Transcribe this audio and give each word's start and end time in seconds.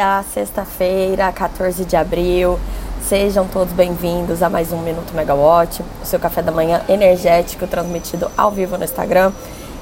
dia, 0.00 0.24
sexta-feira, 0.32 1.30
14 1.30 1.84
de 1.84 1.94
abril. 1.94 2.58
Sejam 3.02 3.46
todos 3.46 3.70
bem-vindos 3.74 4.42
a 4.42 4.48
mais 4.48 4.72
um 4.72 4.78
Minuto 4.78 5.12
Megawatt, 5.12 5.82
o 6.02 6.06
seu 6.06 6.18
café 6.18 6.40
da 6.40 6.50
manhã 6.50 6.80
energético 6.88 7.66
transmitido 7.66 8.30
ao 8.34 8.50
vivo 8.50 8.78
no 8.78 8.84
Instagram 8.84 9.30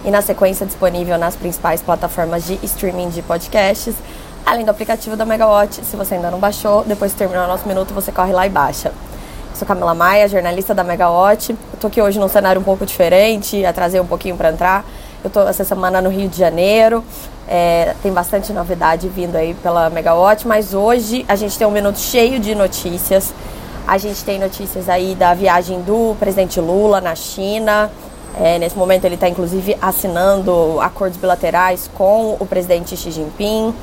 e 0.04 0.10
na 0.10 0.20
sequência 0.20 0.66
disponível 0.66 1.16
nas 1.18 1.36
principais 1.36 1.82
plataformas 1.82 2.44
de 2.44 2.58
streaming 2.64 3.10
de 3.10 3.22
podcasts, 3.22 3.94
além 4.44 4.64
do 4.64 4.72
aplicativo 4.72 5.16
da 5.16 5.24
Megawatt. 5.24 5.84
Se 5.84 5.94
você 5.94 6.16
ainda 6.16 6.32
não 6.32 6.40
baixou, 6.40 6.82
depois 6.82 7.12
de 7.12 7.16
terminar 7.16 7.44
o 7.44 7.48
nosso 7.48 7.68
minuto, 7.68 7.94
você 7.94 8.10
corre 8.10 8.32
lá 8.32 8.44
e 8.44 8.50
baixa. 8.50 8.90
Sou 9.54 9.68
Camila 9.68 9.94
Maia, 9.94 10.26
jornalista 10.26 10.74
da 10.74 10.82
Megawatt. 10.82 11.50
Eu 11.50 11.78
tô 11.78 11.86
aqui 11.86 12.02
hoje 12.02 12.18
num 12.18 12.28
cenário 12.28 12.60
um 12.60 12.64
pouco 12.64 12.84
diferente, 12.84 13.64
atrasei 13.64 14.00
um 14.00 14.06
pouquinho 14.06 14.36
para 14.36 14.50
entrar. 14.50 14.84
Eu 15.22 15.30
tô 15.30 15.42
essa 15.42 15.62
semana 15.62 16.02
no 16.02 16.10
Rio 16.10 16.28
de 16.28 16.36
Janeiro, 16.38 17.04
é, 17.48 17.94
tem 18.02 18.12
bastante 18.12 18.52
novidade 18.52 19.08
vindo 19.08 19.34
aí 19.34 19.54
pela 19.54 19.88
Megawatt, 19.88 20.46
mas 20.46 20.74
hoje 20.74 21.24
a 21.26 21.34
gente 21.34 21.56
tem 21.56 21.66
um 21.66 21.70
minuto 21.70 21.98
cheio 21.98 22.38
de 22.38 22.54
notícias. 22.54 23.32
A 23.86 23.96
gente 23.96 24.22
tem 24.22 24.38
notícias 24.38 24.86
aí 24.86 25.14
da 25.14 25.32
viagem 25.32 25.80
do 25.80 26.14
presidente 26.20 26.60
Lula 26.60 27.00
na 27.00 27.14
China. 27.14 27.90
É, 28.38 28.58
nesse 28.58 28.76
momento 28.76 29.06
ele 29.06 29.14
está 29.14 29.28
inclusive 29.28 29.76
assinando 29.80 30.78
acordos 30.80 31.18
bilaterais 31.18 31.90
com 31.94 32.36
o 32.38 32.44
presidente 32.44 32.94
Xi 32.94 33.10
Jinping. 33.10 33.74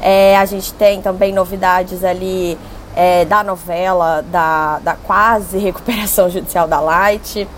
É, 0.00 0.36
a 0.36 0.44
gente 0.44 0.72
tem 0.74 1.02
também 1.02 1.32
novidades 1.32 2.04
ali 2.04 2.56
é, 2.94 3.24
da 3.24 3.42
novela 3.42 4.22
da, 4.30 4.78
da 4.78 4.94
quase 4.94 5.58
recuperação 5.58 6.30
judicial 6.30 6.68
da 6.68 6.78
Light. 6.78 7.48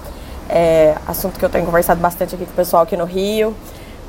É, 0.48 0.94
assunto 1.06 1.38
que 1.38 1.44
eu 1.44 1.50
tenho 1.50 1.66
conversado 1.66 2.00
bastante 2.00 2.34
aqui 2.34 2.46
com 2.46 2.52
o 2.52 2.56
pessoal 2.56 2.84
aqui 2.84 2.96
no 2.96 3.04
Rio. 3.04 3.54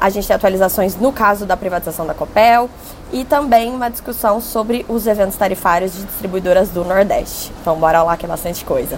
A 0.02 0.10
gente 0.10 0.28
tem 0.28 0.36
atualizações 0.36 0.96
no 0.96 1.14
caso 1.14 1.46
da 1.46 1.56
privatização 1.56 2.08
da 2.08 2.16
Copel 2.16 2.68
e 3.14 3.24
também 3.24 3.70
uma 3.72 3.88
discussão 3.88 4.42
sobre 4.42 4.84
os 4.90 5.06
eventos 5.06 5.36
tarifários 5.36 5.94
de 5.94 6.04
distribuidoras 6.04 6.70
do 6.70 6.84
Nordeste. 6.84 7.52
Então, 7.62 7.76
bora 7.76 8.02
lá 8.02 8.18
que 8.18 8.26
é 8.26 8.28
bastante 8.28 8.66
coisa. 8.66 8.98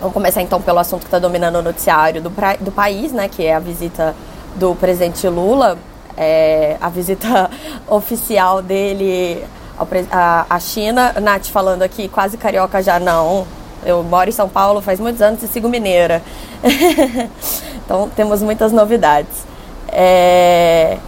Vamos 0.00 0.14
começar 0.14 0.40
então 0.40 0.62
pelo 0.62 0.78
assunto 0.78 1.00
que 1.00 1.08
está 1.08 1.18
dominando 1.18 1.56
o 1.56 1.62
noticiário 1.62 2.22
do, 2.22 2.32
do 2.60 2.72
país, 2.72 3.12
né, 3.12 3.28
que 3.28 3.44
é 3.44 3.54
a 3.54 3.58
visita 3.58 4.16
do 4.54 4.74
presidente 4.74 5.28
Lula, 5.28 5.76
é, 6.16 6.78
a 6.80 6.88
visita 6.88 7.50
oficial 7.86 8.62
dele 8.62 9.44
à 10.10 10.58
China. 10.58 11.12
Nath 11.20 11.48
falando 11.48 11.82
aqui, 11.82 12.08
quase 12.08 12.38
carioca 12.38 12.82
já 12.82 12.98
não. 12.98 13.46
Eu 13.84 14.02
moro 14.02 14.30
em 14.30 14.32
São 14.32 14.48
Paulo 14.48 14.80
faz 14.80 14.98
muitos 14.98 15.20
anos 15.20 15.42
e 15.42 15.48
sigo 15.48 15.68
mineira. 15.68 16.22
então 17.84 18.08
temos 18.16 18.40
muitas 18.40 18.72
novidades. 18.72 19.44
É, 19.88 20.98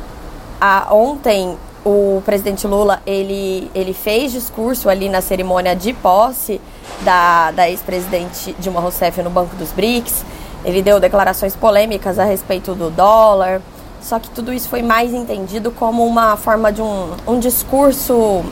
a, 0.61 0.95
ontem 0.95 1.57
o 1.84 2.23
presidente 2.25 2.67
Lula 2.67 3.01
ele, 3.07 3.71
ele 3.75 3.93
fez 3.93 4.33
discurso 4.33 4.89
ali 4.89 5.09
na 5.09 5.21
cerimônia 5.21 5.75
de 5.75 5.93
posse 5.93 6.61
da, 7.03 7.51
da 7.53 7.69
ex-presidente 7.69 8.55
Dilma 8.59 8.81
Rousseff 8.81 9.23
no 9.23 9.31
Banco 9.31 9.55
dos 9.56 9.73
BRICS. 9.73 10.25
Ele 10.65 10.83
deu 10.83 10.99
declarações 11.01 11.55
polêmicas 11.55 12.19
a 12.19 12.25
respeito 12.25 12.75
do 12.75 12.91
dólar. 12.91 13.62
Só 14.03 14.19
que 14.19 14.31
tudo 14.31 14.53
isso 14.53 14.69
foi 14.69 14.83
mais 14.83 15.12
entendido 15.12 15.71
como 15.71 16.06
uma 16.06 16.37
forma 16.37 16.73
de 16.73 16.83
um, 16.83 17.12
um 17.27 17.39
discurso, 17.39 18.45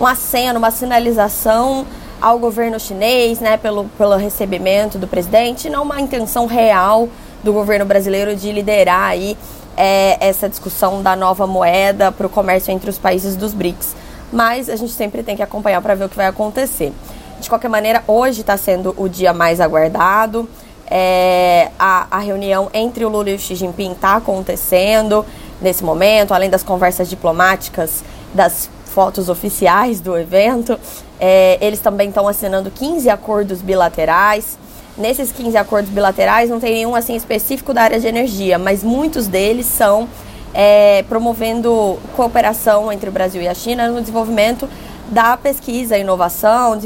um 0.00 0.06
aceno, 0.06 0.58
uma 0.58 0.70
sinalização 0.70 1.86
ao 2.20 2.38
governo 2.38 2.78
chinês, 2.78 3.40
né, 3.40 3.56
pelo, 3.56 3.84
pelo 3.98 4.16
recebimento 4.16 4.96
do 4.98 5.06
presidente, 5.06 5.68
não 5.68 5.82
uma 5.82 6.00
intenção 6.00 6.46
real 6.46 7.08
do 7.42 7.52
governo 7.52 7.84
brasileiro 7.84 8.34
de 8.34 8.50
liderar 8.50 9.10
aí 9.10 9.36
é, 9.76 10.16
essa 10.20 10.48
discussão 10.48 11.02
da 11.02 11.16
nova 11.16 11.46
moeda 11.46 12.12
para 12.12 12.26
o 12.26 12.30
comércio 12.30 12.72
entre 12.72 12.90
os 12.90 12.98
países 12.98 13.36
dos 13.36 13.52
BRICS. 13.52 13.94
Mas 14.32 14.68
a 14.68 14.76
gente 14.76 14.92
sempre 14.92 15.22
tem 15.22 15.36
que 15.36 15.42
acompanhar 15.42 15.80
para 15.80 15.94
ver 15.94 16.04
o 16.04 16.08
que 16.08 16.16
vai 16.16 16.26
acontecer. 16.26 16.92
De 17.40 17.48
qualquer 17.48 17.68
maneira, 17.68 18.02
hoje 18.06 18.40
está 18.40 18.56
sendo 18.56 18.94
o 18.96 19.08
dia 19.08 19.32
mais 19.32 19.60
aguardado. 19.60 20.48
É, 20.90 21.70
a, 21.78 22.06
a 22.10 22.18
reunião 22.18 22.70
entre 22.72 23.04
o 23.04 23.08
Lula 23.08 23.30
e 23.30 23.34
o 23.34 23.38
Xi 23.38 23.54
Jinping 23.54 23.92
está 23.92 24.16
acontecendo 24.16 25.24
nesse 25.60 25.82
momento, 25.82 26.34
além 26.34 26.50
das 26.50 26.62
conversas 26.62 27.08
diplomáticas, 27.08 28.04
das 28.32 28.68
fotos 28.86 29.28
oficiais 29.28 30.00
do 30.00 30.16
evento. 30.16 30.78
É, 31.18 31.58
eles 31.60 31.80
também 31.80 32.08
estão 32.08 32.28
assinando 32.28 32.70
15 32.70 33.10
acordos 33.10 33.60
bilaterais. 33.60 34.58
Nesses 34.96 35.32
15 35.32 35.56
acordos 35.56 35.90
bilaterais 35.90 36.48
não 36.48 36.60
tem 36.60 36.72
nenhum 36.74 36.94
assim 36.94 37.16
específico 37.16 37.74
da 37.74 37.82
área 37.82 37.98
de 37.98 38.06
energia, 38.06 38.58
mas 38.58 38.84
muitos 38.84 39.26
deles 39.26 39.66
são 39.66 40.08
é, 40.54 41.02
promovendo 41.08 41.98
cooperação 42.14 42.92
entre 42.92 43.08
o 43.08 43.12
Brasil 43.12 43.42
e 43.42 43.48
a 43.48 43.54
China 43.54 43.88
no 43.88 44.00
desenvolvimento 44.00 44.68
da 45.08 45.36
pesquisa 45.36 45.98
inovação 45.98 46.78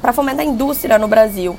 para 0.00 0.12
fomentar 0.12 0.46
a 0.46 0.48
indústria 0.48 0.96
no 0.96 1.08
Brasil. 1.08 1.56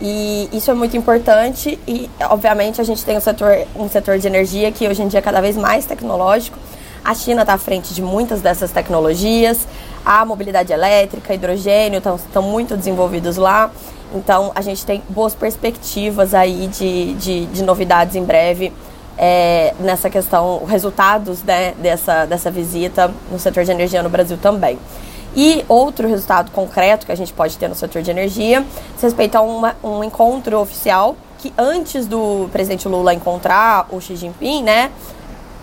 E 0.00 0.48
isso 0.50 0.70
é 0.70 0.74
muito 0.74 0.96
importante 0.96 1.78
e, 1.86 2.08
obviamente, 2.22 2.80
a 2.80 2.84
gente 2.84 3.04
tem 3.04 3.18
um 3.18 3.20
setor, 3.20 3.66
um 3.76 3.86
setor 3.86 4.18
de 4.18 4.26
energia 4.26 4.72
que 4.72 4.88
hoje 4.88 5.02
em 5.02 5.08
dia 5.08 5.18
é 5.18 5.22
cada 5.22 5.42
vez 5.42 5.58
mais 5.58 5.84
tecnológico. 5.84 6.58
A 7.04 7.14
China 7.14 7.42
está 7.42 7.54
à 7.54 7.58
frente 7.58 7.92
de 7.92 8.00
muitas 8.00 8.40
dessas 8.40 8.70
tecnologias. 8.70 9.68
A 10.04 10.24
mobilidade 10.24 10.72
elétrica, 10.72 11.34
hidrogênio 11.34 11.98
estão 11.98 12.42
muito 12.42 12.78
desenvolvidos 12.78 13.36
lá. 13.36 13.70
Então, 14.12 14.50
a 14.54 14.60
gente 14.60 14.84
tem 14.84 15.02
boas 15.08 15.34
perspectivas 15.34 16.34
aí 16.34 16.66
de, 16.66 17.14
de, 17.14 17.46
de 17.46 17.62
novidades 17.62 18.16
em 18.16 18.24
breve 18.24 18.72
é, 19.16 19.74
nessa 19.78 20.08
questão, 20.08 20.64
resultados 20.64 21.42
né, 21.42 21.74
dessa, 21.78 22.24
dessa 22.24 22.50
visita 22.50 23.12
no 23.30 23.38
setor 23.38 23.64
de 23.64 23.70
energia 23.70 24.02
no 24.02 24.08
Brasil 24.08 24.38
também. 24.38 24.78
E 25.36 25.64
outro 25.68 26.08
resultado 26.08 26.50
concreto 26.50 27.06
que 27.06 27.12
a 27.12 27.14
gente 27.16 27.32
pode 27.32 27.56
ter 27.56 27.68
no 27.68 27.74
setor 27.74 28.02
de 28.02 28.10
energia 28.10 28.64
se 28.96 29.04
respeita 29.04 29.38
a 29.38 29.42
uma, 29.42 29.76
um 29.82 30.02
encontro 30.02 30.58
oficial 30.58 31.16
que 31.38 31.52
antes 31.56 32.06
do 32.06 32.48
presidente 32.50 32.88
Lula 32.88 33.14
encontrar 33.14 33.86
o 33.90 34.00
Xi 34.00 34.16
Jinping, 34.16 34.62
né, 34.62 34.90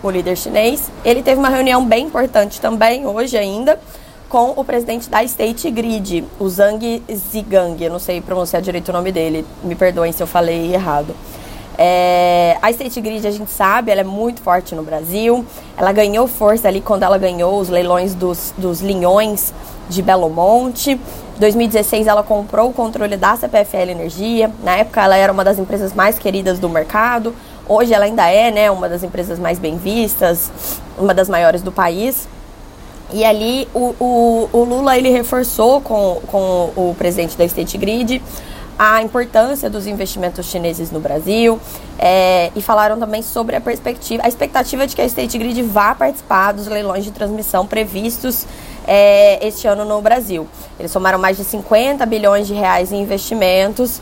o 0.02 0.10
líder 0.10 0.36
chinês, 0.36 0.90
ele 1.04 1.22
teve 1.22 1.38
uma 1.38 1.48
reunião 1.48 1.84
bem 1.84 2.06
importante 2.06 2.60
também, 2.60 3.06
hoje 3.06 3.36
ainda, 3.36 3.78
com 4.28 4.52
o 4.56 4.64
presidente 4.64 5.08
da 5.08 5.22
State 5.24 5.70
Grid, 5.70 6.24
o 6.38 6.48
Zhang 6.48 7.02
Zigang. 7.10 7.82
Eu 7.82 7.90
não 7.90 7.98
sei 7.98 8.20
pronunciar 8.20 8.60
direito 8.60 8.90
o 8.90 8.92
nome 8.92 9.10
dele, 9.10 9.44
me 9.62 9.74
perdoem 9.74 10.12
se 10.12 10.22
eu 10.22 10.26
falei 10.26 10.74
errado. 10.74 11.14
É, 11.80 12.58
a 12.60 12.70
State 12.72 13.00
Grid, 13.00 13.24
a 13.24 13.30
gente 13.30 13.50
sabe, 13.52 13.92
ela 13.92 14.00
é 14.00 14.04
muito 14.04 14.42
forte 14.42 14.74
no 14.74 14.82
Brasil. 14.82 15.46
Ela 15.76 15.92
ganhou 15.92 16.26
força 16.26 16.66
ali 16.66 16.80
quando 16.80 17.04
ela 17.04 17.16
ganhou 17.16 17.58
os 17.60 17.68
leilões 17.68 18.14
dos, 18.14 18.52
dos 18.58 18.80
linhões 18.80 19.54
de 19.88 20.02
Belo 20.02 20.28
Monte. 20.28 20.92
Em 20.92 21.40
2016, 21.40 22.08
ela 22.08 22.24
comprou 22.24 22.70
o 22.70 22.72
controle 22.72 23.16
da 23.16 23.36
CPFL 23.36 23.90
Energia. 23.90 24.50
Na 24.64 24.72
época, 24.72 25.02
ela 25.02 25.16
era 25.16 25.32
uma 25.32 25.44
das 25.44 25.58
empresas 25.58 25.94
mais 25.94 26.18
queridas 26.18 26.58
do 26.58 26.68
mercado. 26.68 27.32
Hoje, 27.68 27.94
ela 27.94 28.06
ainda 28.06 28.28
é 28.28 28.50
né, 28.50 28.70
uma 28.70 28.88
das 28.88 29.04
empresas 29.04 29.38
mais 29.38 29.60
bem 29.60 29.76
vistas, 29.78 30.50
uma 30.98 31.14
das 31.14 31.28
maiores 31.28 31.62
do 31.62 31.70
país. 31.70 32.26
E 33.12 33.24
ali 33.24 33.66
o, 33.72 33.94
o, 33.98 34.48
o, 34.52 34.64
Lula 34.64 34.96
ele 34.98 35.08
reforçou 35.08 35.80
com, 35.80 36.20
com 36.26 36.72
o 36.76 36.94
presidente 36.98 37.36
da 37.38 37.44
State 37.44 37.78
Grid 37.78 38.22
a 38.78 39.02
importância 39.02 39.68
dos 39.68 39.86
investimentos 39.88 40.46
chineses 40.46 40.92
no 40.92 41.00
Brasil 41.00 41.58
é, 41.98 42.52
e 42.54 42.62
falaram 42.62 42.96
também 42.96 43.22
sobre 43.22 43.56
a 43.56 43.60
perspectiva, 43.60 44.22
a 44.24 44.28
expectativa 44.28 44.86
de 44.86 44.94
que 44.94 45.02
a 45.02 45.04
State 45.06 45.36
Grid 45.36 45.60
vá 45.62 45.94
participar 45.96 46.52
dos 46.52 46.68
leilões 46.68 47.02
de 47.02 47.10
transmissão 47.10 47.66
previstos 47.66 48.46
é, 48.86 49.44
este 49.44 49.66
ano 49.66 49.84
no 49.84 50.00
Brasil. 50.00 50.46
Eles 50.78 50.92
somaram 50.92 51.18
mais 51.18 51.36
de 51.36 51.44
50 51.44 52.06
bilhões 52.06 52.46
de 52.46 52.54
reais 52.54 52.92
em 52.92 53.02
investimentos. 53.02 54.00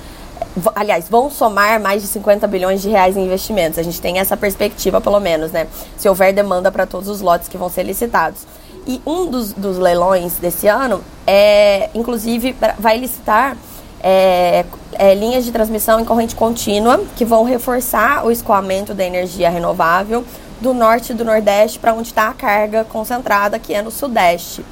Aliás, 0.75 1.09
vão 1.09 1.31
somar 1.31 1.81
mais 1.81 2.03
de 2.03 2.09
50 2.09 2.47
bilhões 2.47 2.83
de 2.83 2.91
reais 2.91 3.17
em 3.17 3.25
investimentos. 3.25 3.79
A 3.79 3.83
gente 3.83 4.01
tem 4.01 4.19
essa 4.19 4.37
perspectiva, 4.37 5.01
pelo 5.01 5.19
menos, 5.19 5.53
né? 5.53 5.67
Se 5.97 6.07
houver 6.07 6.35
demanda 6.35 6.71
para 6.71 6.87
todos 6.87 7.09
os 7.09 7.23
lotes 7.23 7.49
que 7.49 7.57
vão 7.57 7.71
ser 7.71 7.83
licitados. 7.83 8.47
E 8.87 9.01
um 9.05 9.27
dos, 9.27 9.53
dos 9.53 9.79
leilões 9.79 10.35
desse 10.35 10.69
ano, 10.69 11.03
é, 11.27 11.91
inclusive, 11.93 12.55
vai 12.79 12.97
licitar 12.97 13.57
é, 14.01 14.65
é, 14.93 15.15
linhas 15.15 15.45
de 15.45 15.51
transmissão 15.51 15.99
em 15.99 16.05
corrente 16.05 16.37
contínua 16.37 17.03
que 17.17 17.25
vão 17.25 17.43
reforçar 17.43 18.25
o 18.25 18.31
escoamento 18.31 18.95
da 18.95 19.05
energia 19.05 19.51
renovável 19.51 20.25
do 20.61 20.73
norte 20.73 21.13
e 21.13 21.15
do 21.15 21.25
nordeste 21.25 21.79
para 21.79 21.93
onde 21.93 22.09
está 22.09 22.29
a 22.29 22.33
carga 22.33 22.85
concentrada, 22.85 23.59
que 23.59 23.75
é 23.75 23.83
no 23.83 23.91
sudeste. 23.91 24.65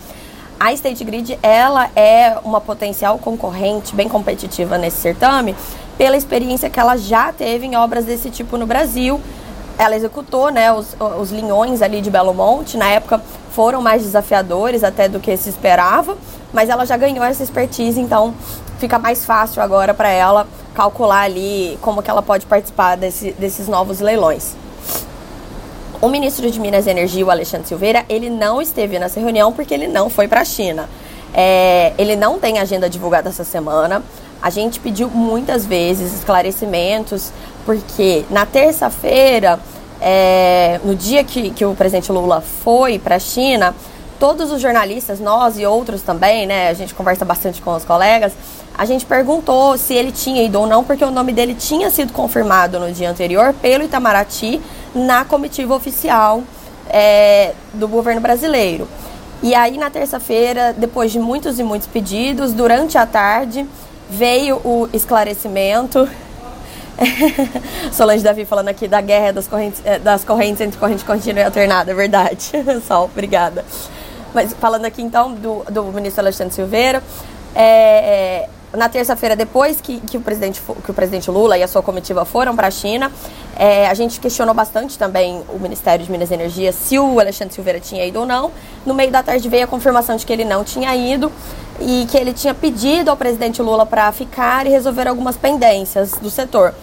A 0.58 0.72
State 0.72 1.02
Grid 1.05 1.37
ela 1.43 1.90
é 1.96 2.38
uma 2.44 2.61
potencial 2.61 3.19
concorrente 3.19 3.94
bem 3.94 4.08
competitiva 4.08 4.78
nesse 4.78 4.99
certame 4.99 5.56
pela 5.99 6.16
experiência 6.16 6.70
que 6.70 6.78
ela 6.78 6.96
já 6.96 7.32
teve 7.32 7.66
em 7.66 7.76
obras 7.76 8.05
desse 8.05 8.31
tipo 8.31 8.56
no 8.56 8.66
Brasil. 8.66 9.20
Ela 9.79 9.97
executou 9.97 10.50
né, 10.50 10.73
os, 10.73 10.97
os 11.21 11.31
linhões 11.31 11.82
ali 11.82 12.00
de 12.00 12.11
Belo 12.11 12.32
Monte, 12.32 12.76
na 12.76 12.88
época 12.88 13.21
foram 13.50 13.81
mais 13.81 14.03
desafiadores 14.03 14.82
até 14.82 15.09
do 15.09 15.21
que 15.21 15.37
se 15.37 15.49
esperava, 15.49 16.17
mas 16.53 16.69
ela 16.69 16.85
já 16.85 16.97
ganhou 16.97 17.25
essa 17.25 17.43
expertise, 17.43 18.00
então 18.00 18.35
fica 18.79 18.99
mais 18.99 19.25
fácil 19.25 19.62
agora 19.62 19.94
para 19.94 20.09
ela 20.09 20.47
calcular 20.75 21.23
ali 21.23 21.79
como 21.81 22.03
que 22.03 22.11
ela 22.11 22.23
pode 22.23 22.47
participar 22.47 22.97
desse, 22.97 23.32
desses 23.32 23.69
novos 23.69 24.00
leilões. 24.00 24.55
O 26.00 26.09
ministro 26.09 26.50
de 26.50 26.61
Minas 26.61 26.87
e 26.87 26.91
Energia, 26.91 27.25
o 27.25 27.31
Alexandre 27.31 27.67
Silveira, 27.67 28.05
ele 28.09 28.29
não 28.29 28.61
esteve 28.61 28.99
nessa 28.99 29.19
reunião 29.21 29.53
porque 29.53 29.73
ele 29.73 29.87
não 29.87 30.11
foi 30.11 30.29
para 30.29 30.41
a 30.41 30.44
China. 30.44 30.88
É, 31.32 31.93
ele 31.97 32.15
não 32.15 32.38
tem 32.38 32.59
agenda 32.59 32.91
divulgada 32.91 33.31
essa 33.31 33.43
semana. 33.43 34.03
A 34.44 34.50
gente 34.50 34.79
pediu 34.79 35.08
muitas 35.08 35.64
vezes 35.64 36.12
esclarecimentos, 36.12 37.32
porque 37.64 38.26
na 38.29 38.44
terça-feira, 38.44 39.58
é, 39.99 40.79
no 40.85 40.94
dia 40.94 41.25
que, 41.25 41.49
que 41.49 41.64
o 41.64 41.75
presidente 41.75 42.12
Lula 42.12 42.43
foi 42.62 42.99
para 42.99 43.17
a 43.17 43.19
China, 43.19 43.75
todos 44.20 44.52
os 44.52 44.61
jornalistas, 44.61 45.19
nós 45.19 45.58
e 45.58 45.64
outros 45.64 46.02
também, 46.02 46.46
né? 46.46 46.69
A 46.69 46.75
gente 46.75 46.93
conversa 46.93 47.25
bastante 47.25 47.62
com 47.62 47.75
os 47.75 47.87
colegas. 47.87 48.35
A 48.76 48.85
gente 48.85 49.06
perguntou 49.06 49.79
se 49.79 49.94
ele 49.94 50.12
tinha 50.12 50.43
ido 50.43 50.61
ou 50.61 50.67
não, 50.67 50.85
porque 50.85 51.02
o 51.02 51.11
nome 51.11 51.32
dele 51.32 51.55
tinha 51.55 51.88
sido 51.88 52.12
confirmado 52.12 52.79
no 52.79 52.93
dia 52.93 53.11
anterior 53.11 53.55
pelo 53.62 53.82
Itamaraty 53.82 54.61
na 54.94 55.25
comitiva 55.25 55.75
oficial 55.75 56.43
é, 56.90 57.55
do 57.73 57.88
governo 57.88 58.20
brasileiro. 58.20 58.87
E 59.43 59.55
aí, 59.55 59.79
na 59.79 59.88
terça-feira, 59.88 60.75
depois 60.76 61.11
de 61.11 61.19
muitos 61.19 61.58
e 61.58 61.62
muitos 61.62 61.88
pedidos, 61.88 62.52
durante 62.52 62.99
a 62.99 63.06
tarde, 63.06 63.67
veio 64.08 64.56
o 64.64 64.88
esclarecimento. 64.92 66.08
Solange 67.92 68.22
Davi 68.22 68.44
falando 68.44 68.68
aqui 68.68 68.86
da 68.86 69.00
guerra 69.00 69.32
das 69.32 69.48
correntes, 69.48 69.82
é, 69.84 69.98
das 69.98 70.24
correntes 70.24 70.60
entre 70.60 70.78
corrente 70.78 71.04
contínua 71.04 71.40
e 71.40 71.44
alternada, 71.44 71.90
é 71.90 71.94
verdade. 71.94 72.50
Sol, 72.86 73.04
obrigada. 73.06 73.64
Mas 74.32 74.52
falando 74.54 74.84
aqui 74.84 75.02
então 75.02 75.32
do, 75.32 75.64
do 75.70 75.84
ministro 75.84 76.22
Alexandre 76.22 76.54
Silveira, 76.54 77.02
é, 77.54 78.48
na 78.76 78.88
terça-feira, 78.88 79.36
depois 79.36 79.80
que, 79.80 80.00
que, 80.00 80.16
o 80.16 80.20
presidente, 80.20 80.60
que 80.84 80.90
o 80.90 80.94
presidente 80.94 81.30
Lula 81.30 81.56
e 81.56 81.62
a 81.62 81.68
sua 81.68 81.82
comitiva 81.82 82.24
foram 82.24 82.56
para 82.56 82.66
a 82.66 82.70
China, 82.70 83.10
é, 83.56 83.86
a 83.86 83.94
gente 83.94 84.18
questionou 84.18 84.54
bastante 84.54 84.98
também 84.98 85.42
o 85.48 85.58
Ministério 85.58 86.04
de 86.04 86.10
Minas 86.10 86.30
e 86.30 86.34
Energia 86.34 86.72
se 86.72 86.98
o 86.98 87.20
Alexandre 87.20 87.54
Silveira 87.54 87.78
tinha 87.78 88.04
ido 88.04 88.20
ou 88.20 88.26
não. 88.26 88.50
No 88.84 88.94
meio 88.94 89.10
da 89.10 89.22
tarde 89.22 89.48
veio 89.48 89.64
a 89.64 89.66
confirmação 89.66 90.16
de 90.16 90.26
que 90.26 90.32
ele 90.32 90.44
não 90.44 90.64
tinha 90.64 90.94
ido 90.96 91.30
e 91.81 92.06
que 92.11 92.17
ele 92.17 92.32
tinha 92.32 92.55
pedido 92.55 93.11
ao 93.11 93.17
presidente 93.17 93.61
Lula 93.61 93.85
para 93.85 94.11
ficar 94.12 94.67
e 94.67 94.71
resolver 94.71 95.09
algumas 95.09 95.37
pendências 95.37 96.12
do 96.12 96.31
setor. 96.31 96.75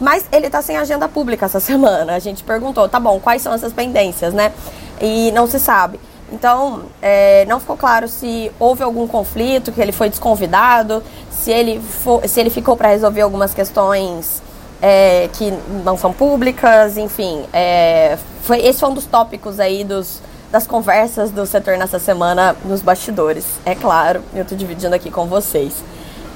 Mas 0.00 0.24
ele 0.30 0.46
está 0.46 0.60
sem 0.62 0.76
agenda 0.76 1.08
pública 1.08 1.46
essa 1.46 1.60
semana. 1.60 2.14
A 2.14 2.18
gente 2.18 2.44
perguntou, 2.44 2.88
tá 2.88 3.00
bom, 3.00 3.18
quais 3.20 3.42
são 3.42 3.52
essas 3.52 3.72
pendências, 3.72 4.32
né? 4.32 4.52
E 5.00 5.30
não 5.32 5.46
se 5.46 5.58
sabe. 5.58 5.98
Então, 6.32 6.82
é, 7.00 7.44
não 7.46 7.60
ficou 7.60 7.76
claro 7.76 8.08
se 8.08 8.50
houve 8.58 8.82
algum 8.82 9.06
conflito, 9.06 9.70
que 9.70 9.80
ele 9.80 9.92
foi 9.92 10.08
desconvidado, 10.10 11.02
se 11.30 11.52
ele, 11.52 11.80
for, 11.80 12.26
se 12.26 12.40
ele 12.40 12.50
ficou 12.50 12.76
para 12.76 12.88
resolver 12.88 13.20
algumas 13.20 13.54
questões 13.54 14.42
é, 14.82 15.28
que 15.32 15.52
não 15.84 15.96
são 15.96 16.12
públicas, 16.12 16.96
enfim. 16.96 17.44
É, 17.52 18.18
foi, 18.42 18.58
esse 18.60 18.80
foi 18.80 18.88
um 18.88 18.94
dos 18.94 19.06
tópicos 19.06 19.60
aí 19.60 19.84
dos, 19.84 20.20
das 20.50 20.66
conversas 20.66 21.30
do 21.30 21.44
setor 21.46 21.76
nessa 21.76 21.98
semana 21.98 22.56
nos 22.64 22.82
bastidores. 22.82 23.44
É 23.64 23.74
claro, 23.74 24.22
eu 24.34 24.42
estou 24.42 24.56
dividindo 24.56 24.94
aqui 24.94 25.10
com 25.10 25.26
vocês. 25.26 25.74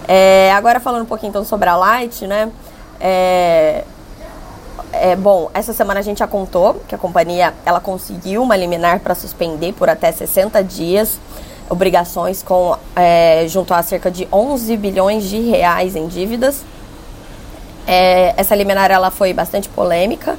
É, 0.09 0.53
agora 0.53 0.81
falando 0.81 1.03
um 1.03 1.07
pouquinho 1.07 1.31
então 1.31 1.45
sobre 1.45 1.69
a 1.69 1.77
Light, 1.77 2.27
né? 2.27 2.51
É, 3.01 3.85
é, 4.93 5.15
bom, 5.15 5.51
essa 5.55 5.73
semana 5.73 6.01
a 6.01 6.03
gente 6.03 6.19
já 6.19 6.27
contou 6.27 6.83
que 6.89 6.95
a 6.95 6.99
companhia 6.99 7.55
ela 7.65 7.81
conseguiu 7.81 8.43
uma 8.43 8.57
liminar 8.57 9.01
para 9.01 9.15
suspender 9.15 9.73
por 9.73 9.89
até 9.89 10.11
60 10.11 10.63
dias 10.65 11.19
obrigações 11.69 12.43
com 12.43 12.77
é, 12.97 13.47
junto 13.49 13.73
a 13.73 13.83
cerca 13.83 14.11
de 14.11 14.27
11 14.33 14.77
bilhões 14.77 15.25
de 15.25 15.39
reais 15.39 15.95
em 15.95 16.09
dívidas. 16.09 16.65
É, 17.87 18.35
essa 18.37 18.55
liminar 18.57 18.91
ela 18.91 19.11
foi 19.11 19.33
bastante 19.33 19.69
polêmica, 19.69 20.37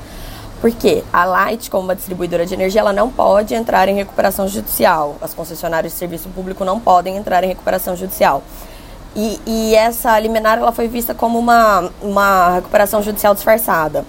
porque 0.62 1.04
a 1.12 1.26
Light, 1.26 1.72
como 1.72 1.86
uma 1.86 1.96
distribuidora 1.96 2.46
de 2.46 2.54
energia, 2.54 2.82
ela 2.82 2.94
não 2.94 3.10
pode 3.10 3.56
entrar 3.56 3.90
em 3.90 3.96
recuperação 3.96 4.48
judicial. 4.48 5.16
As 5.20 5.34
concessionárias 5.34 5.94
de 5.94 6.00
serviço 6.00 6.30
público 6.30 6.64
não 6.64 6.80
podem 6.80 7.18
entrar 7.18 7.44
em 7.44 7.48
recuperação 7.48 7.96
judicial. 7.96 8.44
E, 9.16 9.40
e 9.46 9.76
essa 9.76 10.18
liminar 10.20 10.60
ela 10.60 10.72
foi 10.72 10.88
vista 10.88 11.16
como 11.16 11.40
uma, 11.40 11.90
uma 12.00 12.52
recuperação 12.56 13.02
judicial 13.02 13.34
disfarçada. 13.34 14.06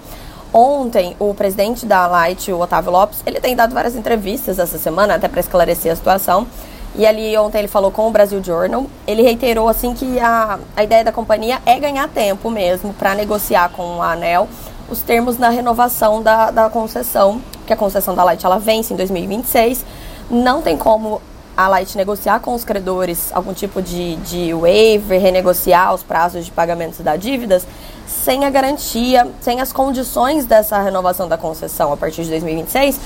Ontem, 0.53 1.15
o 1.17 1.33
presidente 1.33 1.87
da 1.87 2.05
Light, 2.05 2.51
o 2.51 2.59
Otávio 2.59 2.91
Lopes, 2.91 3.23
ele 3.25 3.39
tem 3.39 3.55
dado 3.55 3.73
várias 3.73 3.95
entrevistas 3.95 4.59
essa 4.59 4.77
semana, 4.77 5.15
até 5.15 5.27
para 5.27 5.39
esclarecer 5.39 5.91
a 5.91 5.95
situação. 5.95 6.47
E 6.95 7.07
ali 7.07 7.35
ontem 7.35 7.57
ele 7.57 7.67
falou 7.67 7.91
com 7.91 8.07
o 8.07 8.11
Brasil 8.11 8.41
Journal. 8.43 8.85
Ele 9.07 9.23
reiterou 9.23 9.67
assim 9.67 9.95
que 9.95 10.19
a, 10.19 10.59
a 10.75 10.83
ideia 10.83 11.03
da 11.03 11.11
companhia 11.11 11.59
é 11.65 11.79
ganhar 11.79 12.07
tempo 12.07 12.51
mesmo 12.51 12.93
para 12.93 13.15
negociar 13.15 13.69
com 13.69 13.99
a 14.03 14.11
ANEL 14.11 14.47
os 14.89 15.01
termos 15.01 15.37
na 15.37 15.49
renovação 15.49 16.21
da, 16.21 16.51
da 16.51 16.69
concessão, 16.69 17.41
que 17.65 17.73
a 17.73 17.75
concessão 17.75 18.15
da 18.15 18.23
Light 18.23 18.45
ela 18.45 18.59
vence 18.59 18.93
em 18.93 18.97
2026. 18.97 19.85
Não 20.29 20.61
tem 20.61 20.77
como 20.77 21.21
a 21.55 21.67
Light 21.67 21.95
negociar 21.95 22.39
com 22.39 22.53
os 22.53 22.63
credores 22.63 23.31
algum 23.31 23.53
tipo 23.53 23.81
de, 23.81 24.15
de 24.17 24.53
waiver, 24.53 25.21
renegociar 25.21 25.93
os 25.93 26.01
prazos 26.01 26.45
de 26.45 26.51
pagamentos 26.51 26.99
da 26.99 27.15
dívidas, 27.15 27.65
sem 28.07 28.43
a 28.45 28.49
garantia, 28.49 29.27
sem 29.39 29.61
as 29.61 29.71
condições 29.71 30.45
dessa 30.45 30.79
renovação 30.81 31.27
da 31.27 31.37
concessão 31.37 31.93
a 31.93 31.97
partir 31.97 32.23
de 32.23 32.29
2026, 32.29 32.99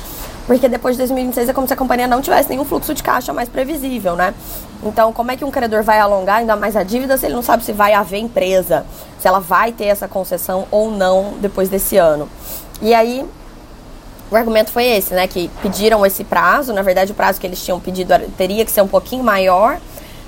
porque 0.47 0.69
depois 0.69 0.95
de 0.95 0.99
2026 0.99 1.49
é 1.49 1.53
como 1.53 1.67
se 1.67 1.73
a 1.73 1.75
companhia 1.75 2.07
não 2.07 2.21
tivesse 2.21 2.49
nenhum 2.49 2.63
fluxo 2.63 2.93
de 2.93 3.03
caixa 3.03 3.33
mais 3.33 3.49
previsível, 3.49 4.15
né? 4.15 4.33
Então, 4.81 5.11
como 5.11 5.29
é 5.29 5.35
que 5.35 5.43
um 5.43 5.51
credor 5.51 5.83
vai 5.83 5.99
alongar 5.99 6.37
ainda 6.37 6.55
mais 6.55 6.77
a 6.77 6.83
dívida 6.83 7.17
se 7.17 7.25
ele 7.25 7.35
não 7.35 7.41
sabe 7.41 7.65
se 7.65 7.73
vai 7.73 7.93
haver 7.93 8.19
empresa, 8.19 8.85
se 9.19 9.27
ela 9.27 9.39
vai 9.39 9.73
ter 9.73 9.85
essa 9.85 10.07
concessão 10.07 10.65
ou 10.71 10.89
não 10.89 11.33
depois 11.41 11.67
desse 11.67 11.97
ano? 11.97 12.29
E 12.81 12.95
aí, 12.95 13.25
o 14.31 14.35
argumento 14.37 14.71
foi 14.71 14.85
esse, 14.85 15.13
né? 15.13 15.27
Que 15.27 15.51
pediram 15.61 16.05
esse 16.05 16.23
prazo, 16.23 16.71
na 16.71 16.81
verdade 16.81 17.11
o 17.11 17.15
prazo 17.15 17.41
que 17.41 17.45
eles 17.45 17.61
tinham 17.61 17.77
pedido 17.79 18.13
teria 18.37 18.63
que 18.63 18.71
ser 18.71 18.81
um 18.81 18.87
pouquinho 18.87 19.25
maior, 19.25 19.77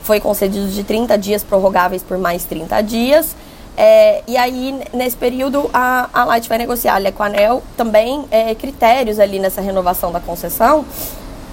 foi 0.03 0.19
concedido 0.19 0.67
de 0.67 0.83
30 0.83 1.17
dias 1.17 1.43
prorrogáveis 1.43 2.03
por 2.03 2.17
mais 2.17 2.43
30 2.43 2.81
dias. 2.81 3.35
É, 3.77 4.23
e 4.27 4.35
aí, 4.35 4.77
nesse 4.93 5.15
período, 5.15 5.69
a, 5.73 6.09
a 6.13 6.25
Light 6.25 6.49
vai 6.49 6.57
negociar 6.57 6.95
ali 6.95 7.11
com 7.11 7.23
a 7.23 7.27
ANEL 7.27 7.63
também 7.77 8.25
é, 8.29 8.53
critérios 8.53 9.19
ali 9.19 9.39
nessa 9.39 9.61
renovação 9.61 10.11
da 10.11 10.19
concessão 10.19 10.85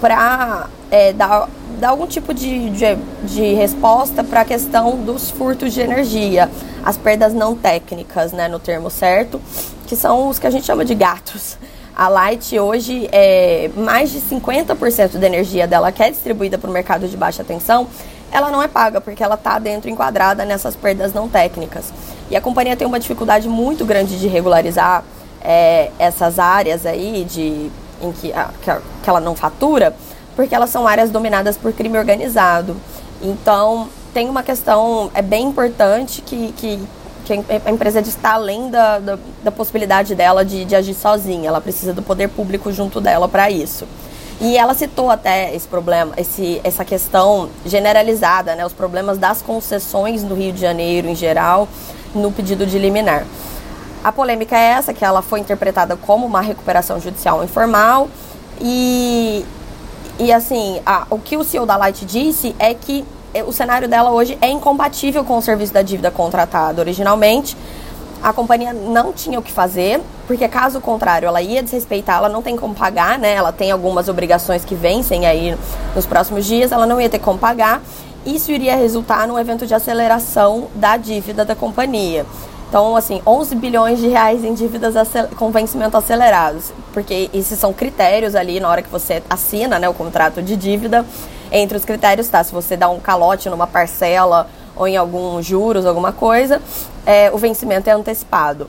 para 0.00 0.68
é, 0.90 1.12
dar, 1.12 1.48
dar 1.78 1.90
algum 1.90 2.06
tipo 2.06 2.34
de, 2.34 2.70
de, 2.70 2.96
de 3.24 3.54
resposta 3.54 4.22
para 4.22 4.42
a 4.42 4.44
questão 4.44 4.96
dos 4.96 5.30
furtos 5.30 5.72
de 5.72 5.80
energia, 5.80 6.50
as 6.84 6.96
perdas 6.96 7.32
não 7.32 7.56
técnicas, 7.56 8.32
né, 8.32 8.48
no 8.48 8.58
termo 8.58 8.90
certo, 8.90 9.40
que 9.86 9.96
são 9.96 10.28
os 10.28 10.38
que 10.38 10.46
a 10.46 10.50
gente 10.50 10.66
chama 10.66 10.84
de 10.84 10.94
gatos. 10.94 11.56
A 11.94 12.08
Light 12.08 12.58
hoje, 12.58 13.08
é, 13.10 13.70
mais 13.74 14.10
de 14.10 14.20
50% 14.20 15.16
da 15.16 15.26
energia 15.26 15.66
dela 15.66 15.90
que 15.90 16.02
é 16.02 16.10
distribuída 16.10 16.58
para 16.58 16.68
o 16.68 16.72
mercado 16.72 17.08
de 17.08 17.16
baixa 17.16 17.42
tensão, 17.42 17.86
ela 18.30 18.50
não 18.50 18.62
é 18.62 18.68
paga, 18.68 19.00
porque 19.00 19.22
ela 19.22 19.34
está 19.34 19.58
dentro, 19.58 19.88
enquadrada 19.88 20.44
nessas 20.44 20.74
perdas 20.76 21.12
não 21.12 21.28
técnicas. 21.28 21.92
E 22.30 22.36
a 22.36 22.40
companhia 22.40 22.76
tem 22.76 22.86
uma 22.86 22.98
dificuldade 22.98 23.48
muito 23.48 23.84
grande 23.84 24.18
de 24.18 24.26
regularizar 24.26 25.04
é, 25.40 25.90
essas 25.98 26.38
áreas 26.38 26.84
aí 26.84 27.24
de, 27.24 27.70
em 28.02 28.12
que, 28.12 28.32
a, 28.32 28.50
que 29.02 29.08
ela 29.08 29.20
não 29.20 29.34
fatura, 29.34 29.94
porque 30.34 30.54
elas 30.54 30.70
são 30.70 30.86
áreas 30.86 31.10
dominadas 31.10 31.56
por 31.56 31.72
crime 31.72 31.98
organizado. 31.98 32.76
Então, 33.22 33.88
tem 34.12 34.28
uma 34.28 34.42
questão 34.42 35.10
é 35.14 35.22
bem 35.22 35.46
importante 35.46 36.20
que, 36.20 36.52
que, 36.52 36.80
que 37.24 37.32
a 37.64 37.70
empresa 37.70 38.00
está 38.00 38.32
além 38.32 38.70
da, 38.70 38.98
da, 38.98 39.18
da 39.44 39.50
possibilidade 39.50 40.14
dela 40.14 40.44
de, 40.44 40.64
de 40.64 40.74
agir 40.74 40.94
sozinha. 40.94 41.48
Ela 41.48 41.60
precisa 41.60 41.92
do 41.92 42.02
poder 42.02 42.28
público 42.28 42.72
junto 42.72 43.00
dela 43.00 43.28
para 43.28 43.50
isso. 43.50 43.86
E 44.40 44.58
ela 44.58 44.74
citou 44.74 45.10
até 45.10 45.54
esse 45.54 45.66
problema, 45.66 46.12
esse, 46.16 46.60
essa 46.62 46.84
questão 46.84 47.48
generalizada, 47.64 48.54
né, 48.54 48.66
os 48.66 48.72
problemas 48.72 49.16
das 49.16 49.40
concessões 49.40 50.22
no 50.22 50.34
Rio 50.34 50.52
de 50.52 50.60
Janeiro 50.60 51.08
em 51.08 51.14
geral, 51.14 51.66
no 52.14 52.30
pedido 52.30 52.66
de 52.66 52.78
liminar. 52.78 53.24
A 54.04 54.12
polêmica 54.12 54.56
é 54.56 54.72
essa, 54.72 54.92
que 54.92 55.04
ela 55.04 55.22
foi 55.22 55.40
interpretada 55.40 55.96
como 55.96 56.26
uma 56.26 56.42
recuperação 56.42 57.00
judicial 57.00 57.42
informal 57.42 58.08
e, 58.60 59.44
e 60.18 60.30
assim, 60.30 60.80
a, 60.84 61.06
o 61.08 61.18
que 61.18 61.36
o 61.36 61.42
CEO 61.42 61.64
da 61.64 61.76
Light 61.76 62.04
disse 62.04 62.54
é 62.58 62.74
que 62.74 63.04
é, 63.32 63.42
o 63.42 63.52
cenário 63.52 63.88
dela 63.88 64.10
hoje 64.10 64.36
é 64.40 64.48
incompatível 64.48 65.24
com 65.24 65.38
o 65.38 65.42
serviço 65.42 65.72
da 65.72 65.82
dívida 65.82 66.10
contratado 66.10 66.80
originalmente. 66.80 67.56
A 68.22 68.32
companhia 68.32 68.72
não 68.72 69.12
tinha 69.12 69.38
o 69.38 69.42
que 69.42 69.52
fazer, 69.52 70.00
porque 70.26 70.48
caso 70.48 70.80
contrário, 70.80 71.28
ela 71.28 71.40
ia 71.40 71.62
desrespeitar, 71.62 72.18
ela 72.18 72.28
não 72.28 72.42
tem 72.42 72.56
como 72.56 72.74
pagar, 72.74 73.18
né? 73.18 73.34
Ela 73.34 73.52
tem 73.52 73.70
algumas 73.70 74.08
obrigações 74.08 74.64
que 74.64 74.74
vencem 74.74 75.26
aí 75.26 75.56
nos 75.94 76.06
próximos 76.06 76.44
dias, 76.44 76.72
ela 76.72 76.86
não 76.86 77.00
ia 77.00 77.08
ter 77.08 77.18
como 77.18 77.38
pagar. 77.38 77.82
Isso 78.24 78.50
iria 78.50 78.74
resultar 78.74 79.28
num 79.28 79.38
evento 79.38 79.66
de 79.66 79.74
aceleração 79.74 80.68
da 80.74 80.96
dívida 80.96 81.44
da 81.44 81.54
companhia. 81.54 82.26
Então, 82.68 82.96
assim, 82.96 83.22
11 83.24 83.54
bilhões 83.54 84.00
de 84.00 84.08
reais 84.08 84.44
em 84.44 84.52
dívidas 84.52 84.94
com 85.36 85.52
vencimento 85.52 85.96
acelerados, 85.96 86.72
porque 86.92 87.30
esses 87.32 87.58
são 87.58 87.72
critérios 87.72 88.34
ali 88.34 88.58
na 88.58 88.68
hora 88.68 88.82
que 88.82 88.90
você 88.90 89.22
assina 89.30 89.78
né, 89.78 89.88
o 89.88 89.94
contrato 89.94 90.42
de 90.42 90.56
dívida. 90.56 91.06
Entre 91.52 91.78
os 91.78 91.84
critérios 91.84 92.26
está 92.26 92.42
se 92.42 92.52
você 92.52 92.76
dá 92.76 92.88
um 92.88 92.98
calote 92.98 93.48
numa 93.48 93.68
parcela 93.68 94.48
ou 94.76 94.86
em 94.86 94.96
alguns 94.96 95.46
juros, 95.46 95.86
alguma 95.86 96.12
coisa, 96.12 96.60
é, 97.04 97.30
o 97.32 97.38
vencimento 97.38 97.88
é 97.88 97.92
antecipado. 97.92 98.68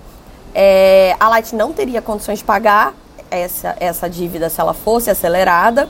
É, 0.55 1.15
a 1.19 1.27
Light 1.29 1.55
não 1.55 1.73
teria 1.73 2.01
condições 2.01 2.39
de 2.39 2.45
pagar 2.45 2.93
essa, 3.29 3.75
essa 3.79 4.09
dívida 4.09 4.49
se 4.49 4.59
ela 4.59 4.73
fosse 4.73 5.09
acelerada 5.09 5.87